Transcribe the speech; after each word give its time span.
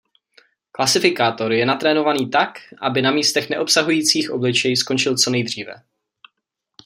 Klasifikátor 0.71 1.51
je 1.53 1.65
natrénovaný 1.65 2.29
tak, 2.29 2.59
aby 2.81 3.01
na 3.01 3.11
místech 3.11 3.49
neobsahujících 3.49 4.31
obličej 4.31 4.77
skončil 4.77 5.17
co 5.17 5.29
nejdříve. 5.29 5.73